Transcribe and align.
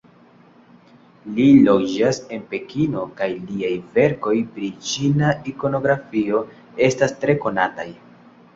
Li 1.35 1.49
loĝas 1.67 2.19
en 2.37 2.47
Pekino 2.53 3.03
kaj 3.21 3.29
liaj 3.51 3.71
verkoj 3.99 4.35
pri 4.57 4.73
ĉina 4.89 5.31
ikonografio 5.55 6.43
estas 6.91 7.17
tre 7.23 7.41
konataj. 7.49 7.91